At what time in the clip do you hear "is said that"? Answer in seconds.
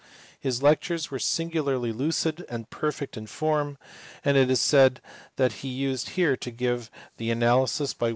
4.49-5.51